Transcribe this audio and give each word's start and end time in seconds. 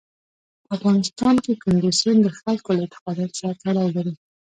په 0.65 0.69
افغانستان 0.77 1.35
کې 1.43 1.59
کندز 1.63 1.95
سیند 2.01 2.19
د 2.23 2.27
خلکو 2.39 2.69
له 2.75 2.81
اعتقاداتو 2.85 3.37
سره 3.39 3.53
تړاو 3.61 3.93
لري. 3.97 4.13